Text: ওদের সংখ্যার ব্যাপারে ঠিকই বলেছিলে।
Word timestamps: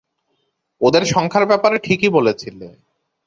ওদের 0.81 1.03
সংখ্যার 1.05 1.45
ব্যাপারে 1.45 1.77
ঠিকই 1.79 2.09
বলেছিলে। 2.09 2.67